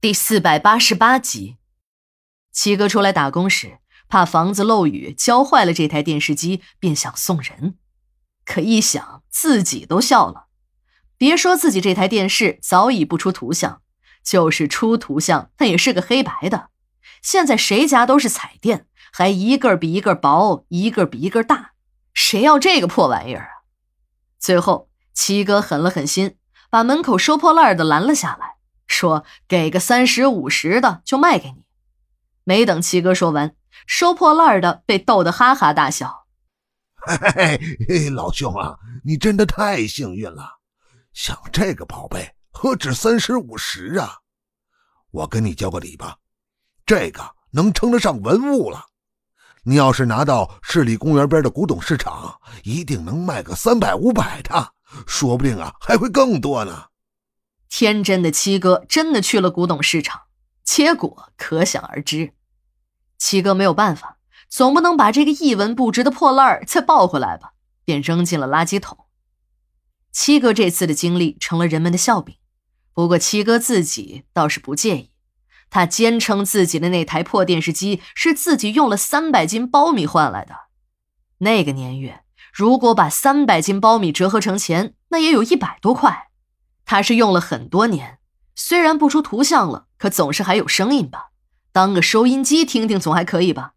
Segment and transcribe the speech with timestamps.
[0.00, 1.58] 第四百八十八集，
[2.50, 7.74] 七哥出来打工时，怕房子漏雨浇坏了这台电视机，便想送人。
[8.46, 10.46] 可一想，自己都笑了。
[11.18, 13.82] 别说自己这台电视早已不出图像，
[14.24, 16.70] 就是出图像，那也是个黑白的。
[17.20, 21.72] 现在谁家都是彩电，还一个比一个薄，一个比一个大，
[22.14, 23.52] 谁要这个破玩意儿啊？
[24.38, 26.38] 最后，七哥狠了狠心，
[26.70, 28.54] 把门口收破烂的拦了下来。
[28.90, 31.64] 说给个三十五十的就卖给你，
[32.42, 33.54] 没等七哥说完，
[33.86, 36.26] 收破烂的被逗得哈哈大笑。
[36.96, 40.58] 嘿嘿嘿，老兄啊，你真的太幸运了，
[41.12, 44.18] 像这个宝贝何止三十五十啊？
[45.12, 46.16] 我跟你交个礼吧，
[46.84, 47.22] 这个
[47.52, 48.86] 能称得上文物了。
[49.62, 54.72] 你要是拿到市里公园边的古董市场，一定能卖个三百五百的，
[55.06, 56.86] 说不定啊还会更多呢。
[57.70, 60.22] 天真的七哥真的去了古董市场，
[60.64, 62.34] 结果可想而知。
[63.16, 64.18] 七哥没有办法，
[64.48, 67.52] 总不能把这个一文不值的破烂再抱回来吧，
[67.84, 69.06] 便扔进了垃圾桶。
[70.10, 72.34] 七哥这次的经历成了人们的笑柄，
[72.92, 75.12] 不过七哥自己倒是不介意。
[75.70, 80.54] 他坚称自己的那台破电视机是自己用了三百斤苞米换来的。
[81.38, 86.29] 那个年月，如果把三百斤苞米折合成钱，那也有一百多块。
[86.90, 88.18] 他是用了很多年，
[88.56, 91.30] 虽然不出图像了，可总是还有声音吧？
[91.70, 93.74] 当个收音机听听总还可以吧？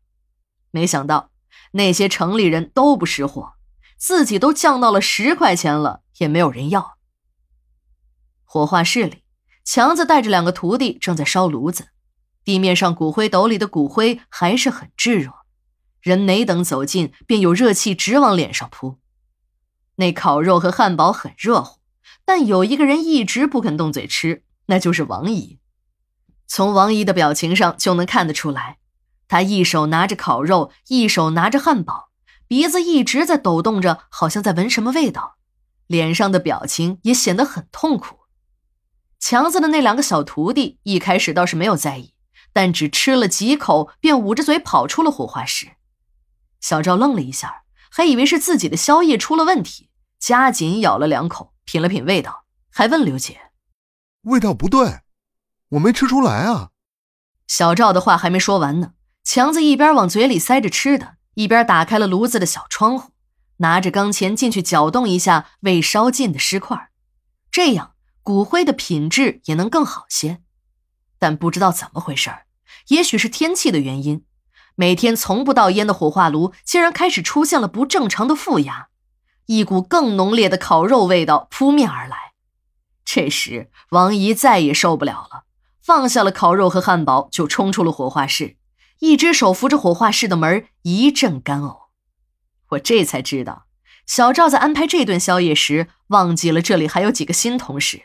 [0.71, 1.29] 没想到
[1.73, 3.53] 那些城里人都不识货，
[3.97, 6.97] 自己都降到了十块钱了，也没有人要。
[8.45, 9.21] 火化室里，
[9.63, 11.89] 强子带着两个徒弟正在烧炉子，
[12.43, 15.31] 地面上骨灰斗里的骨灰还是很炙热，
[16.01, 18.97] 人没等走近，便有热气直往脸上扑。
[19.97, 21.82] 那烤肉和汉堡很热乎。
[22.25, 25.59] 但有一个人一直不肯动嘴吃，那就是王姨。
[26.47, 28.77] 从王姨的表情上就能看得出来，
[29.27, 32.09] 她一手拿着烤肉，一手拿着汉堡，
[32.47, 35.37] 鼻子一直在抖动着，好像在闻什么味道，
[35.87, 38.19] 脸上的表情也显得很痛苦。
[39.19, 42.13] 强子的那两个小徒弟一开始倒是没有在意，
[42.51, 45.71] 但只吃了几口，便捂着嘴跑出了火化室。
[46.59, 51.52] 小赵愣了一下，还以为是自己的宵夜出了问题，加紧咬了两口。
[51.65, 53.51] 品了品味道，还问刘姐
[54.23, 55.01] ：“味道不对，
[55.69, 56.69] 我没吃出来啊。”
[57.47, 58.93] 小赵的话还没说完呢，
[59.23, 63.11] 强子一边往嘴里塞着吃的，一边打开了炉子的小窗户，
[63.57, 66.89] 拿着钢钳进去搅动一下未烧尽的尸块，
[67.51, 70.41] 这样骨灰的品质也能更好些。
[71.19, 72.29] 但不知道怎么回事
[72.87, 74.25] 也许是天气的原因，
[74.75, 78.89] 每天从不倒烟的火化炉竟然开始出现了不正常的负压。
[79.47, 82.33] 一股更浓烈的烤肉味道扑面而来，
[83.03, 85.43] 这时王姨再也受不了了，
[85.81, 88.55] 放下了烤肉和汉堡，就冲出了火化室，
[88.99, 91.83] 一只手扶着火化室的门，一阵干呕。
[92.69, 93.65] 我这才知道，
[94.05, 98.03] 小赵在安排这顿宵夜时，忘记了这里还有几个新同事。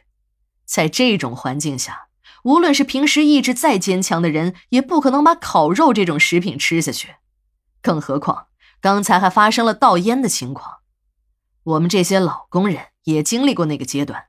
[0.67, 2.09] 在这种环境下，
[2.43, 7.15] 无论是平时意志再坚强的人，也不可能把烤肉这种食品吃下去，
[7.81, 8.49] 更何况
[8.81, 10.78] 刚才还发生了倒烟的情况。
[11.63, 14.27] 我们这些老工人也经历过那个阶段，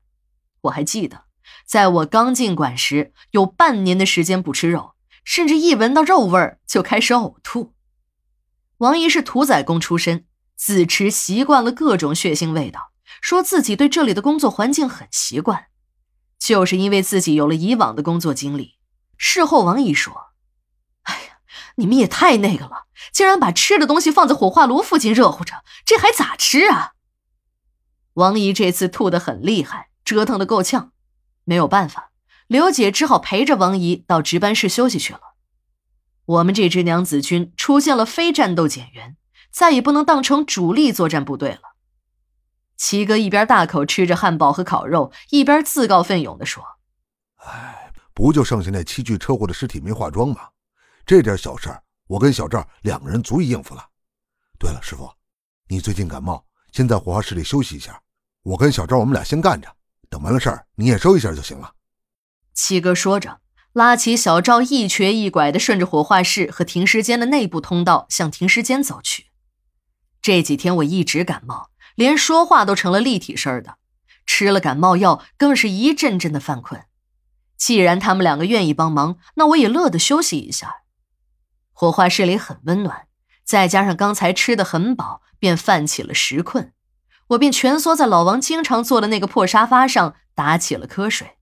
[0.61, 1.23] 我还记得，
[1.65, 7.73] 在我刚进馆时，有半年的时间不吃肉，甚至一闻到肉味儿就开始呕吐。
[8.77, 10.25] 王姨是屠宰工出身，
[10.55, 12.91] 自持习惯了各种血腥味道，
[13.21, 15.67] 说自己对这里的工作环境很习惯，
[16.37, 18.75] 就是因为自己有了以往的工作经历。
[19.17, 20.31] 事后，王姨说
[21.03, 21.39] ：“哎呀，
[21.75, 26.93] 你们也太那个了，竟然把吃的东西放在火化炉附近热乎着，这还咋吃啊？”
[28.19, 30.91] 王姨这次吐得很厉害，折腾的够呛，
[31.45, 32.11] 没有办法，
[32.47, 35.21] 刘姐只好陪着王姨到值班室休息去了。
[36.25, 39.15] 我们这支娘子军出现了非战斗减员，
[39.51, 41.61] 再也不能当成主力作战部队了。
[42.75, 46.61] 齐哥一边大口吃着汉堡和烤肉，一边自告奋勇地说
[47.47, 50.49] ：“哎，不就剩下那七具车祸的尸体没化妆吗？
[51.05, 51.73] 这点小事，
[52.07, 53.85] 我跟小赵两个人足以应付了。
[54.59, 55.09] 对了，师傅，
[55.69, 57.97] 你最近感冒，先在火化室里休息一下。”
[58.43, 59.75] 我跟小赵，我们俩先干着，
[60.09, 61.73] 等完了事儿，你验收一下就行了。
[62.53, 63.41] 七哥说着，
[63.73, 69.27] 拉起小赵，一瘸一拐地顺着火化室和停尸间的内部通道向停尸间走去。
[70.21, 73.77] 这几天我一直感冒，连说话都成了立体声的，
[74.25, 76.83] 吃了感冒药，更是一阵阵的犯困。
[77.57, 80.83] 既然他们两个愿意帮忙，那我也乐得休息一下。
[81.73, 83.07] 火化室里很温暖，
[83.43, 86.73] 再加上刚才吃的很饱，便犯起了食困。
[87.29, 91.38] 我便蜷缩在老王经常坐的那个破沙发上，打起了瞌睡。